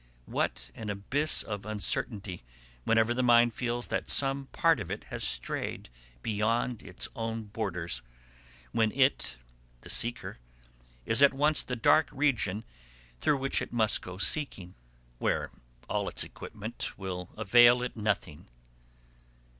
What 0.25 0.71
an 0.73 0.89
abyss 0.89 1.43
of 1.43 1.63
uncertainty 1.63 2.41
whenever 2.85 3.13
the 3.13 3.21
mind 3.21 3.53
feels 3.53 3.89
that 3.89 4.09
some 4.09 4.47
part 4.47 4.79
of 4.79 4.89
it 4.89 5.03
has 5.11 5.23
strayed 5.23 5.89
beyond 6.23 6.81
its 6.81 7.07
own 7.15 7.43
borders; 7.43 8.01
when 8.71 8.91
it, 8.93 9.37
the 9.81 9.91
seeker, 9.91 10.39
is 11.05 11.21
at 11.21 11.35
once 11.35 11.61
the 11.61 11.75
dark 11.75 12.09
region 12.11 12.63
through 13.19 13.37
which 13.37 13.61
it 13.61 13.71
must 13.71 14.01
go 14.01 14.17
seeking, 14.17 14.73
where 15.19 15.51
all 15.87 16.09
its 16.09 16.23
equipment 16.23 16.97
will 16.97 17.29
avail 17.37 17.83
it 17.83 17.95
nothing. 17.95 18.47